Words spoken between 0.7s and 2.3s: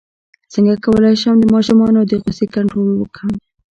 کولی شم د ماشومانو د